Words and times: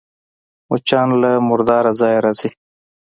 مچان 0.69 1.09
له 1.21 1.31
مرداره 1.49 1.91
ځایه 1.99 2.19
راځي 2.25 2.49